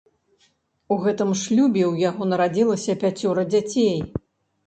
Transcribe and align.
У 0.93 0.95
гэтым 1.03 1.33
шлюбе 1.41 1.83
у 1.89 1.91
яго 2.09 2.27
нарадзілася 2.31 2.95
пяцёра 3.03 3.41
дзяцей. 3.53 3.97